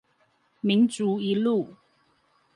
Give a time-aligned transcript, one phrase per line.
[0.61, 1.75] 民族一路